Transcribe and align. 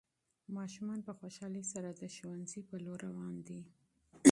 ماشومان 0.57 0.99
په 1.07 1.11
خوشحالۍ 1.19 1.63
سره 1.73 1.89
د 1.93 2.01
ښوونځي 2.15 2.61
په 2.69 2.75
لور 2.85 2.99
روان 3.09 3.35
دي. 3.47 3.61